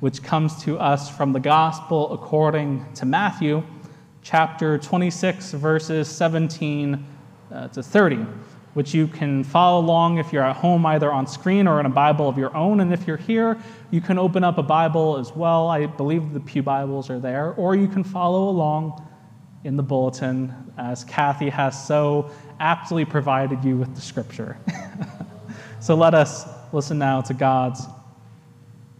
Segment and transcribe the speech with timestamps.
[0.00, 3.64] Which comes to us from the Gospel according to Matthew,
[4.22, 7.04] chapter 26, verses 17
[7.50, 8.16] uh, to 30,
[8.74, 11.90] which you can follow along if you're at home, either on screen or in a
[11.90, 12.78] Bible of your own.
[12.78, 13.58] And if you're here,
[13.90, 15.66] you can open up a Bible as well.
[15.66, 19.04] I believe the Pew Bibles are there, or you can follow along
[19.64, 24.56] in the bulletin as Kathy has so aptly provided you with the scripture.
[25.80, 27.84] so let us listen now to God's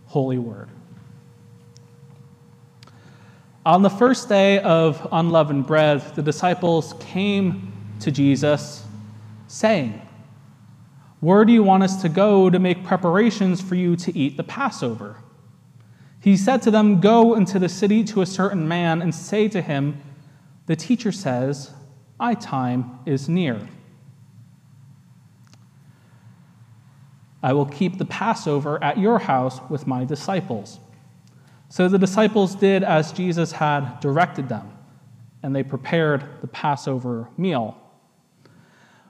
[0.07, 0.69] holy word.
[3.67, 8.85] On the first day of unleavened bread, the disciples came to Jesus
[9.47, 10.01] saying,
[11.21, 14.45] Where do you want us to go to make preparations for you to eat the
[14.45, 15.17] Passover?
[16.21, 19.61] He said to them, Go into the city to a certain man and say to
[19.61, 20.01] him,
[20.67, 21.73] The teacher says,
[22.19, 23.69] My time is near.
[27.43, 30.81] I will keep the Passover at your house with my disciples.
[31.69, 34.71] So the disciples did as Jesus had directed them,
[35.43, 37.77] and they prepared the Passover meal.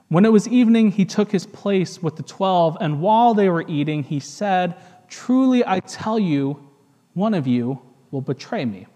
[0.09, 3.65] When it was evening, he took his place with the twelve, and while they were
[3.67, 4.75] eating, he said,
[5.07, 6.67] Truly I tell you,
[7.13, 8.87] one of you will betray me.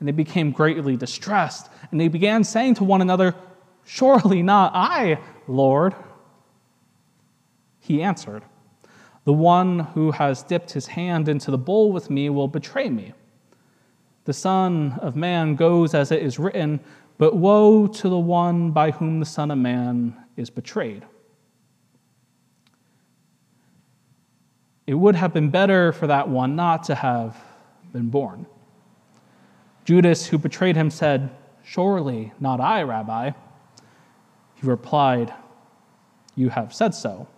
[0.00, 3.34] And they became greatly distressed, and they began saying to one another,
[3.84, 5.94] Surely not I, Lord.
[7.80, 8.42] He answered,
[9.28, 13.12] the one who has dipped his hand into the bowl with me will betray me.
[14.24, 16.80] The Son of Man goes as it is written,
[17.18, 21.04] but woe to the one by whom the Son of Man is betrayed.
[24.86, 27.36] It would have been better for that one not to have
[27.92, 28.46] been born.
[29.84, 31.28] Judas, who betrayed him, said,
[31.62, 33.32] Surely not I, Rabbi.
[34.54, 35.34] He replied,
[36.34, 37.28] You have said so.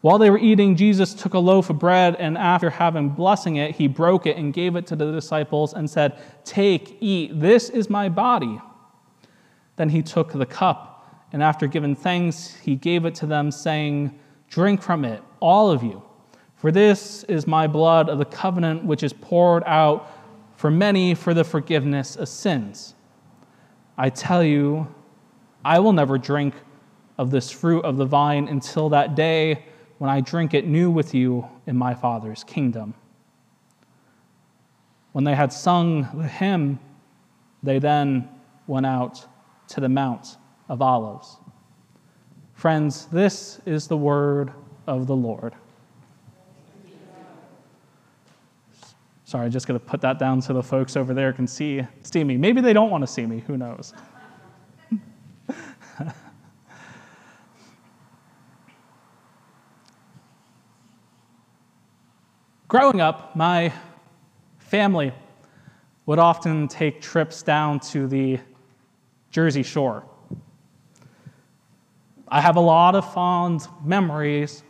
[0.00, 3.76] While they were eating, Jesus took a loaf of bread, and after having blessing it,
[3.76, 7.90] he broke it and gave it to the disciples and said, Take, eat, this is
[7.90, 8.60] my body.
[9.76, 14.18] Then he took the cup, and after giving thanks, he gave it to them, saying,
[14.48, 16.02] Drink from it, all of you,
[16.56, 20.10] for this is my blood of the covenant, which is poured out
[20.56, 22.94] for many for the forgiveness of sins.
[23.98, 24.92] I tell you,
[25.62, 26.54] I will never drink
[27.18, 29.66] of this fruit of the vine until that day
[30.00, 32.94] when I drink it new with you in my Father's kingdom.
[35.12, 36.78] When they had sung the hymn,
[37.62, 38.26] they then
[38.66, 39.26] went out
[39.68, 40.38] to the Mount
[40.70, 41.36] of Olives.
[42.54, 44.54] Friends, this is the word
[44.86, 45.52] of the Lord.
[49.26, 51.82] Sorry, I just going to put that down so the folks over there can see,
[52.04, 52.38] see me.
[52.38, 53.92] Maybe they don't want to see me, who knows?
[62.70, 63.72] Growing up, my
[64.58, 65.12] family
[66.06, 68.38] would often take trips down to the
[69.32, 70.04] Jersey Shore.
[72.28, 74.62] I have a lot of fond memories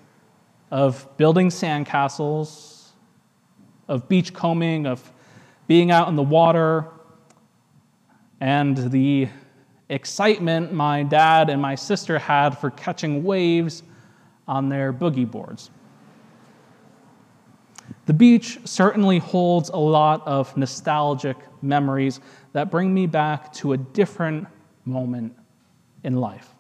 [0.70, 2.86] of building sandcastles,
[3.86, 5.12] of beachcombing, of
[5.66, 6.86] being out in the water,
[8.40, 9.28] and the
[9.90, 13.82] excitement my dad and my sister had for catching waves
[14.48, 15.68] on their boogie boards.
[18.06, 22.20] The beach certainly holds a lot of nostalgic memories
[22.52, 24.48] that bring me back to a different
[24.84, 25.36] moment
[26.02, 26.54] in life.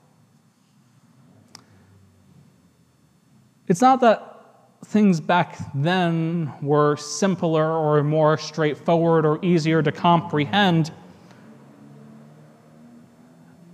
[3.66, 4.26] It's not that
[4.84, 10.90] things back then were simpler or more straightforward or easier to comprehend,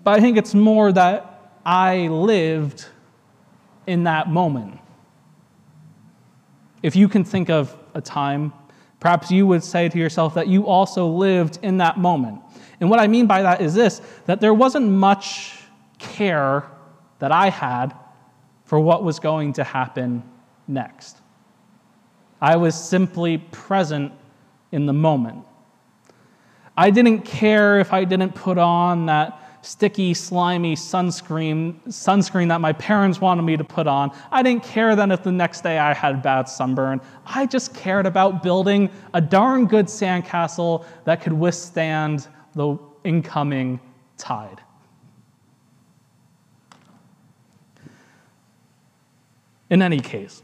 [0.05, 2.87] but I think it's more that I lived
[3.87, 4.79] in that moment.
[6.83, 8.53] If you can think of a time,
[9.01, 12.41] perhaps you would say to yourself that you also lived in that moment.
[12.81, 15.59] And what I mean by that is this that there wasn't much
[15.99, 16.65] care
[17.19, 17.95] that I had
[18.65, 20.23] for what was going to happen
[20.69, 21.17] next.
[22.41, 24.13] I was simply present
[24.73, 25.45] in the moment.
[26.77, 32.73] I didn't care if I didn't put on that sticky, slimy sunscreen, sunscreen that my
[32.73, 34.13] parents wanted me to put on.
[34.31, 37.01] I didn't care then if the next day I had bad sunburn.
[37.27, 43.81] I just cared about building a darn good sandcastle that could withstand the incoming
[44.17, 44.61] tide.
[49.69, 50.43] In any case,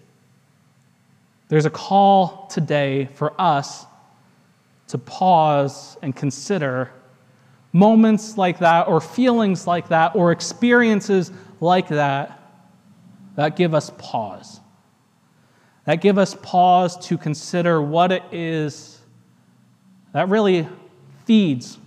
[1.47, 3.87] there's a call today for us
[4.89, 6.91] to pause and consider
[7.73, 12.39] moments like that, or feelings like that, or experiences like that
[13.37, 14.61] that give us pause.
[15.85, 19.01] That give us pause to consider what it is
[20.13, 20.69] that really
[21.25, 21.79] feeds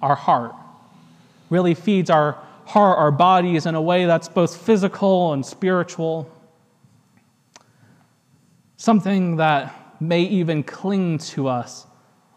[0.00, 0.54] our heart,
[1.50, 6.30] really feeds our heart, our bodies in a way that's both physical and spiritual.
[8.76, 11.86] Something that may even cling to us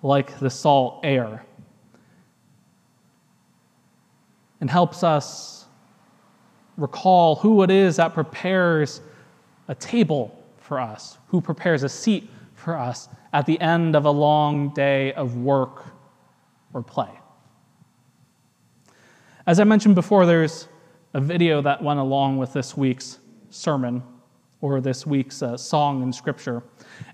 [0.02, 1.46] like the salt air.
[4.64, 5.66] And helps us
[6.78, 9.02] recall who it is that prepares
[9.68, 14.10] a table for us, who prepares a seat for us at the end of a
[14.10, 15.84] long day of work
[16.74, 17.10] or play.
[19.46, 20.70] As I mentioned before, there's
[21.14, 23.20] a video that went along with this week's
[23.50, 24.02] sermon
[24.62, 26.64] or this week's uh, song in Scripture.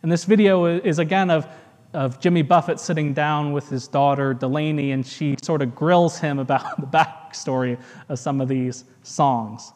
[0.03, 1.47] And this video is again of
[1.93, 6.39] of Jimmy Buffett sitting down with his daughter Delaney, and she sort of grills him
[6.39, 6.87] about the
[7.29, 7.79] backstory
[8.09, 9.73] of some of these songs.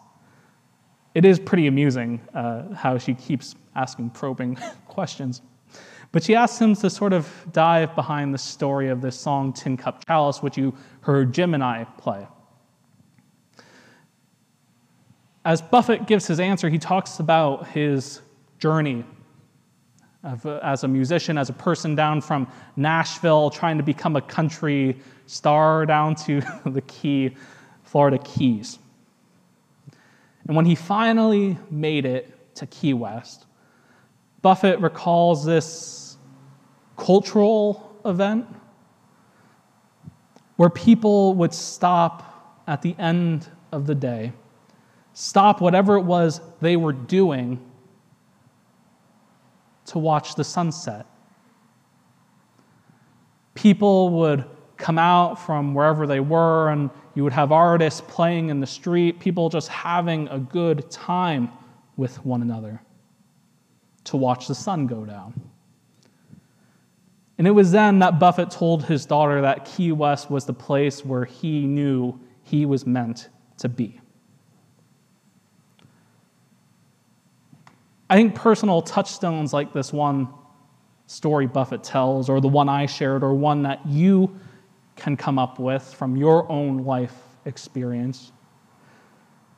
[1.15, 4.57] It is pretty amusing uh, how she keeps asking probing
[4.87, 5.41] questions.
[6.11, 9.77] But she asks him to sort of dive behind the story of this song, Tin
[9.77, 12.27] Cup Chalice, which you heard Jim and I play.
[15.45, 18.21] As Buffett gives his answer, he talks about his
[18.59, 19.03] journey
[20.23, 22.47] Uh, as a musician, as a person down from
[22.77, 27.35] Nashville trying to become a country star down to the Key,
[27.83, 28.79] Florida Keys.
[30.47, 33.45] And when he finally made it to Key West,
[34.41, 36.15] Buffett recalls this
[36.95, 38.45] cultural event
[40.55, 44.31] where people would stop at the end of the day,
[45.13, 47.59] stop whatever it was they were doing
[49.85, 51.05] to watch the sunset.
[53.55, 54.45] People would
[54.77, 59.19] come out from wherever they were, and you would have artists playing in the street,
[59.19, 61.49] people just having a good time
[61.95, 62.81] with one another
[64.05, 65.39] to watch the sun go down.
[67.37, 71.03] And it was then that Buffett told his daughter that Key West was the place
[71.03, 73.99] where he knew he was meant to be.
[78.09, 80.27] I think personal touchstones like this one
[81.07, 84.39] story Buffett tells, or the one I shared, or one that you
[84.95, 87.15] can come up with from your own life
[87.45, 88.31] experience.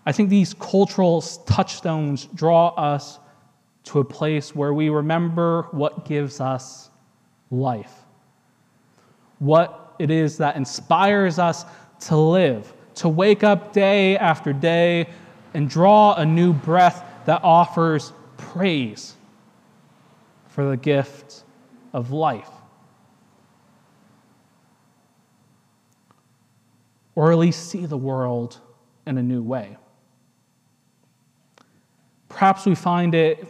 [0.05, 3.19] I think these cultural touchstones draw us
[3.85, 6.89] to a place where we remember what gives us
[7.51, 7.93] life,
[9.39, 11.65] what it is that inspires us
[12.01, 15.07] to live, to wake up day after day
[15.53, 19.15] and draw a new breath that offers praise
[20.47, 21.43] for the gift
[21.93, 22.49] of life.
[27.15, 28.59] Or at least see the world
[29.05, 29.77] in a new way.
[32.29, 33.47] Perhaps we find it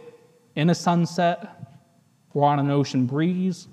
[0.54, 1.56] in a sunset
[2.32, 3.66] or on an ocean breeze,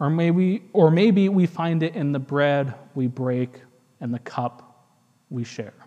[0.00, 3.60] or maybe, or maybe we find it in the bread we break
[4.00, 4.84] and the cup
[5.30, 5.85] we share.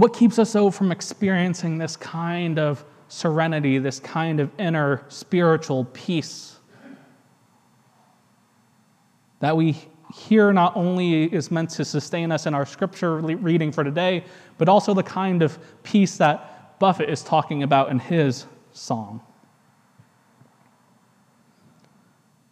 [0.00, 6.56] What keeps us, from experiencing this kind of serenity, this kind of inner spiritual peace?
[9.40, 9.76] That we
[10.14, 14.24] hear not only is meant to sustain us in our scripture reading for today,
[14.56, 19.20] but also the kind of peace that Buffett is talking about in his song.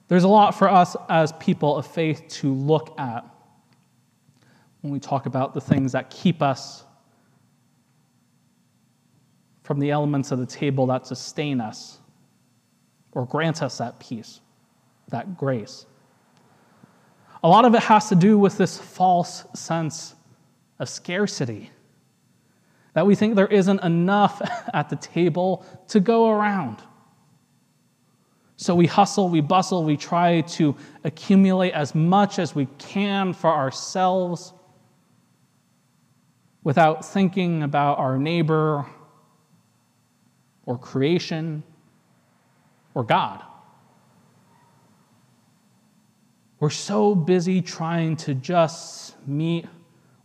[0.08, 3.24] There's a lot for us as people of faith to look at
[4.82, 6.84] when we talk about the things that keep us
[9.68, 11.98] from the elements of the table that sustain us
[13.12, 14.40] or grant us that peace,
[15.10, 15.84] that grace.
[17.42, 20.14] A lot of it has to do with this false sense
[20.78, 21.70] of scarcity
[22.94, 24.40] that we think there isn't enough
[24.72, 26.78] at the table to go around.
[28.56, 33.50] So we hustle, we bustle, we try to accumulate as much as we can for
[33.50, 34.54] ourselves
[36.64, 38.86] without thinking about our neighbor
[40.68, 41.62] or creation
[42.92, 43.42] or God.
[46.60, 49.64] We're so busy trying to just meet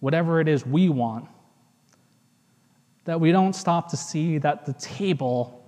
[0.02, 1.30] whatever it is we want
[3.06, 5.64] that we don't stop to see that the table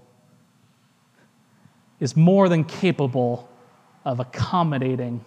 [2.01, 3.49] is more than capable
[4.03, 5.23] of accommodating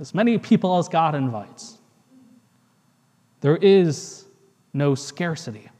[0.00, 1.78] as many people as God invites.
[3.42, 4.24] There is
[4.72, 5.70] no scarcity.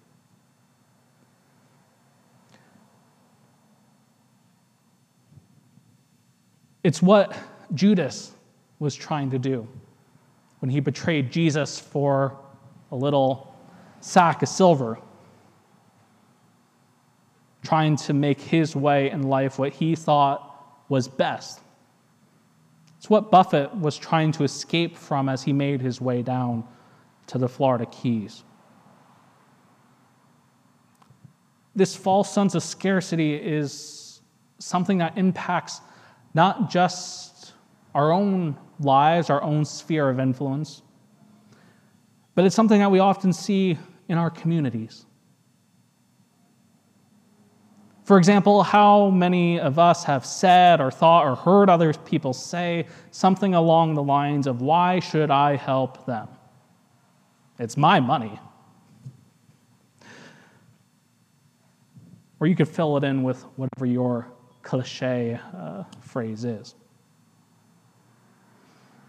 [6.86, 7.36] It's what
[7.74, 8.30] Judas
[8.78, 9.66] was trying to do
[10.60, 12.38] when he betrayed Jesus for
[12.92, 13.52] a little
[14.00, 14.96] sack of silver,
[17.64, 21.58] trying to make his way in life what he thought was best.
[22.98, 26.62] It's what Buffett was trying to escape from as he made his way down
[27.26, 28.44] to the Florida Keys.
[31.74, 34.20] This false sense of scarcity is
[34.60, 35.80] something that impacts
[36.36, 37.54] not just
[37.94, 40.82] our own lives, our own sphere of influence,
[42.34, 45.06] but it's something that we often see in our communities.
[48.04, 52.86] For example, how many of us have said or thought or heard other people say
[53.10, 56.28] something along the lines of, Why should I help them?
[57.58, 58.38] It's my money.
[62.38, 64.30] Or you could fill it in with whatever your
[64.66, 66.74] cliche uh, phrase is.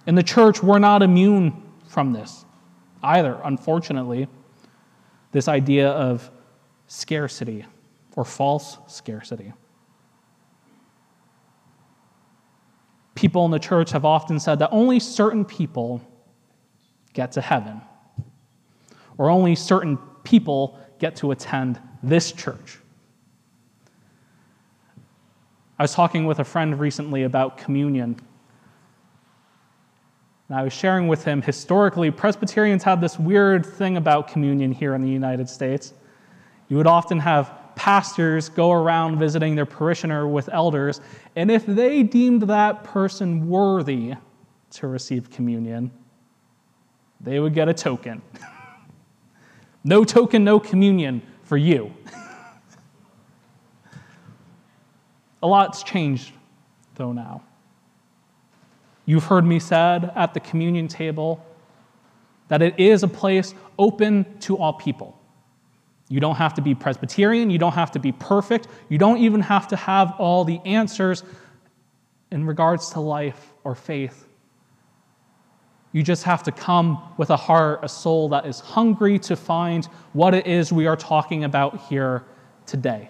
[0.06, 2.46] In the church, we're not immune from this
[3.04, 4.28] either, unfortunately.
[5.32, 6.30] This idea of
[6.88, 7.66] scarcity
[8.16, 9.52] or false scarcity.
[13.16, 16.02] People in the church have often said that only certain people
[17.14, 17.82] get to heaven,
[19.18, 22.78] or only certain people get to attend this church.
[25.80, 28.20] I was talking with a friend recently about communion.
[30.50, 34.96] And I was sharing with him historically, Presbyterians had this weird thing about communion here
[34.96, 35.94] in the United States.
[36.68, 41.00] You would often have pastors go around visiting their parishioner with elders,
[41.36, 44.16] and if they deemed that person worthy
[44.72, 45.92] to receive communion,
[47.22, 48.22] they would get a token.
[49.84, 51.94] no token, no communion for you.
[55.42, 56.34] a lot's changed,
[56.96, 57.44] though, now.
[59.06, 61.46] You've heard me said at the communion table
[62.50, 65.18] that it is a place open to all people.
[66.10, 67.50] You don't have to be Presbyterian.
[67.50, 68.68] You don't have to be perfect.
[68.90, 71.24] You don't even have to have all the answers
[72.32, 74.26] in regards to life or faith.
[75.92, 79.86] You just have to come with a heart, a soul that is hungry to find
[80.14, 82.24] what it is we are talking about here
[82.66, 83.10] today.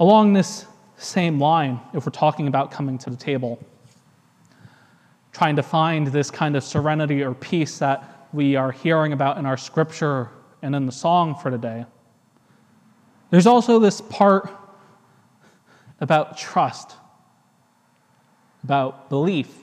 [0.00, 0.64] Along this
[0.96, 3.62] same line, if we're talking about coming to the table,
[5.30, 9.44] trying to find this kind of serenity or peace that we are hearing about in
[9.44, 10.30] our scripture
[10.62, 11.84] and in the song for today.
[13.30, 14.50] There's also this part
[16.00, 16.94] about trust,
[18.64, 19.54] about belief.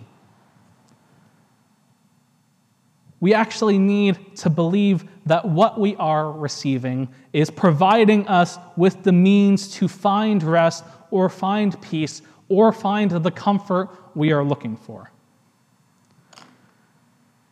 [3.20, 9.12] We actually need to believe that what we are receiving is providing us with the
[9.12, 15.12] means to find rest or find peace or find the comfort we are looking for.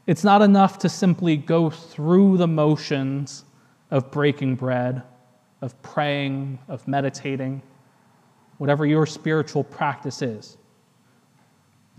[0.08, 3.44] It's not enough to simply go through the motions
[3.92, 5.02] of breaking bread,
[5.62, 7.62] of praying, of meditating,
[8.58, 10.58] whatever your spiritual practice is.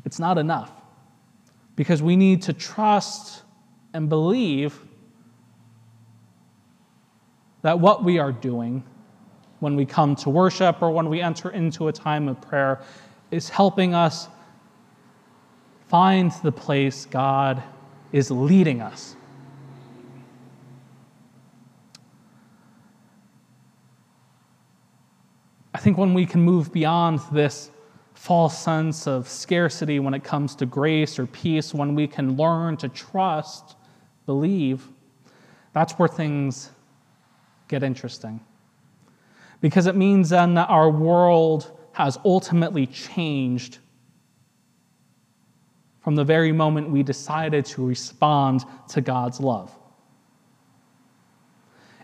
[0.04, 0.70] It's not enough
[1.74, 3.42] because we need to trust
[3.92, 4.80] and believe
[7.62, 8.84] that what we are doing
[9.60, 12.80] when we come to worship or when we enter into a time of prayer
[13.30, 14.28] is helping us
[15.88, 17.62] find the place God
[18.12, 19.16] is leading us.
[25.74, 27.70] I think when we can move beyond this
[28.14, 32.76] false sense of scarcity when it comes to grace or peace, when we can learn
[32.78, 33.76] to trust,
[34.24, 34.88] believe,
[35.74, 36.70] that's where things
[37.68, 38.40] get interesting.
[39.60, 43.78] Because it means then that our world has ultimately changed
[46.00, 49.76] from the very moment we decided to respond to God's love.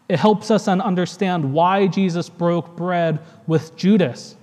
[0.08, 4.36] It helps us then understand why Jesus broke bread with Judas,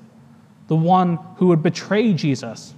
[0.68, 2.74] the one who would betray Jesus.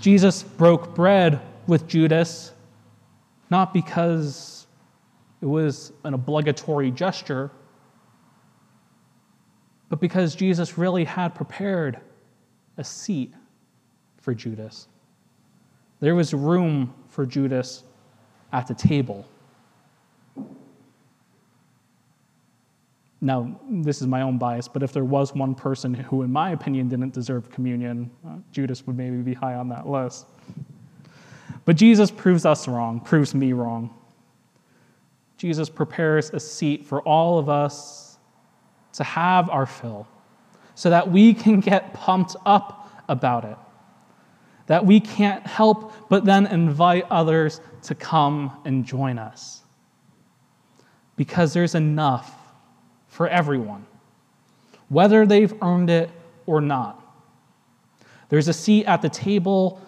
[0.00, 2.52] Jesus broke bread with Judas
[3.50, 4.57] not because
[5.40, 7.50] it was an obligatory gesture,
[9.88, 12.00] but because Jesus really had prepared
[12.76, 13.32] a seat
[14.18, 14.88] for Judas.
[16.00, 17.84] There was room for Judas
[18.52, 19.26] at the table.
[23.20, 26.50] Now, this is my own bias, but if there was one person who, in my
[26.50, 30.26] opinion, didn't deserve communion, uh, Judas would maybe be high on that list.
[31.64, 33.97] But Jesus proves us wrong, proves me wrong.
[35.38, 38.18] Jesus prepares a seat for all of us
[38.94, 40.06] to have our fill
[40.74, 43.56] so that we can get pumped up about it.
[44.66, 49.62] That we can't help but then invite others to come and join us.
[51.16, 52.34] Because there's enough
[53.06, 53.86] for everyone,
[54.88, 56.10] whether they've earned it
[56.46, 57.02] or not.
[58.28, 59.80] There's a seat at the table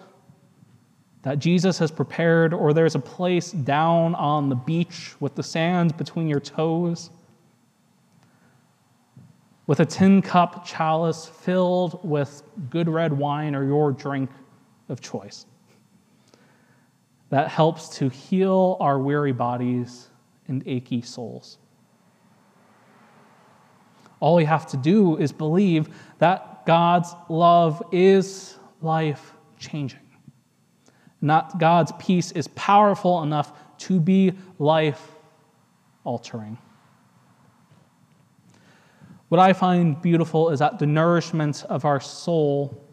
[1.23, 5.95] that Jesus has prepared, or there's a place down on the beach with the sand
[5.97, 7.11] between your toes,
[9.67, 14.29] with a tin cup chalice filled with good red wine or your drink
[14.89, 15.45] of choice.
[17.29, 20.09] That helps to heal our weary bodies
[20.47, 21.59] and achy souls.
[24.19, 30.00] All we have to do is believe that God's love is life changing.
[31.21, 35.11] Not God's peace is powerful enough to be life
[36.03, 36.57] altering.
[39.29, 42.85] What I find beautiful is that the nourishment of our soul,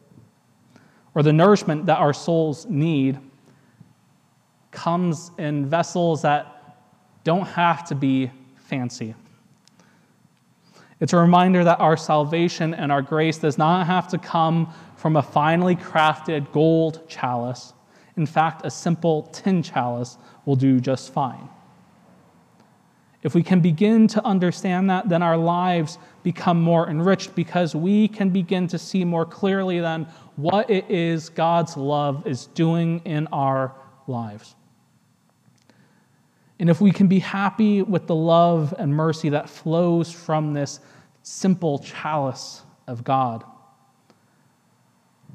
[1.14, 3.18] or the nourishment that our souls need,
[4.70, 6.76] comes in vessels that
[7.24, 9.14] don't have to be fancy.
[11.00, 15.16] It's a reminder that our salvation and our grace does not have to come from
[15.16, 17.72] a finely crafted gold chalice.
[18.18, 21.48] In fact, a simple tin chalice will do just fine.
[23.22, 28.08] If we can begin to understand that, then our lives become more enriched because we
[28.08, 33.28] can begin to see more clearly then what it is God's love is doing in
[33.28, 33.72] our
[34.08, 34.56] lives.
[36.58, 40.80] And if we can be happy with the love and mercy that flows from this
[41.22, 43.44] simple chalice of God,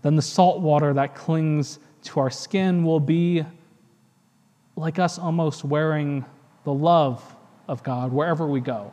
[0.02, 3.46] then the salt water that clings to our skin will be
[4.76, 6.26] like us almost wearing
[6.64, 7.24] the love
[7.68, 8.92] of God wherever we go.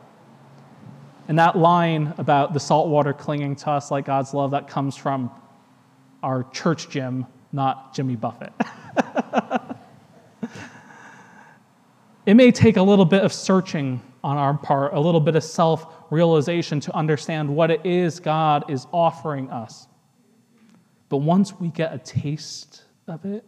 [1.27, 4.95] And that line about the salt water clinging to us like God's love, that comes
[4.95, 5.31] from
[6.23, 8.53] our church Jim, not Jimmy Buffett.
[12.25, 15.43] It may take a little bit of searching on our part, a little bit of
[15.43, 19.87] self realization to understand what it is God is offering us.
[21.09, 23.43] But once we get a taste of it,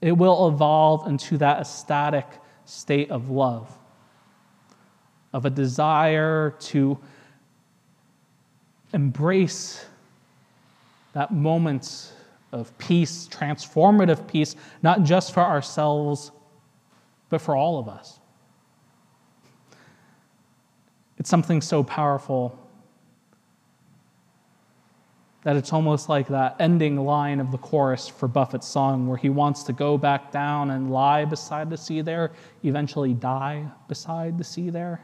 [0.00, 2.26] it will evolve into that ecstatic
[2.64, 3.76] state of love,
[5.32, 6.98] of a desire to
[8.92, 9.84] embrace
[11.12, 12.12] that moment
[12.52, 16.30] of peace, transformative peace, not just for ourselves
[17.30, 18.18] but for all of us.
[21.18, 22.58] It's something so powerful
[25.44, 29.28] that it's almost like that ending line of the chorus for Buffett's song, where he
[29.28, 32.32] wants to go back down and lie beside the sea there,
[32.64, 35.00] eventually die beside the sea there.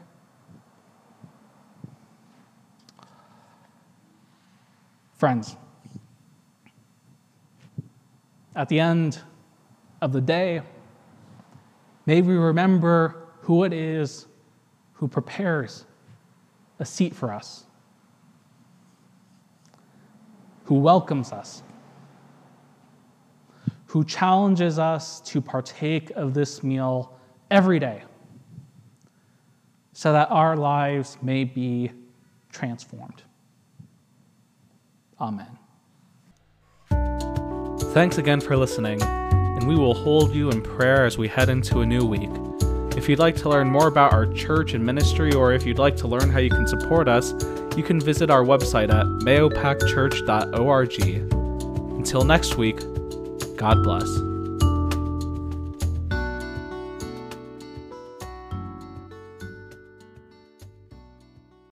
[5.17, 5.55] Friends,
[8.55, 9.19] at the end
[10.01, 10.61] of the day,
[12.05, 14.27] May we remember who it is
[14.93, 15.85] who prepares
[16.79, 17.64] a seat for us,
[20.65, 21.63] who welcomes us,
[23.85, 27.17] who challenges us to partake of this meal
[27.49, 28.03] every day
[29.93, 31.91] so that our lives may be
[32.51, 33.23] transformed.
[35.21, 35.57] Amen.
[37.93, 41.79] Thanks again for listening and we will hold you in prayer as we head into
[41.79, 42.29] a new week.
[42.97, 45.97] If you'd like to learn more about our church and ministry, or if you'd like
[45.97, 47.33] to learn how you can support us,
[47.75, 50.99] you can visit our website at mayopackchurch.org.
[51.97, 52.79] Until next week,
[53.57, 54.34] God bless.